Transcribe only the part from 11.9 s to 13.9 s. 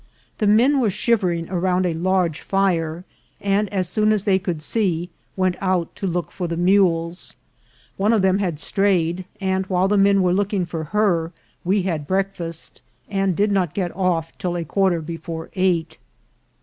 breakfast, and did not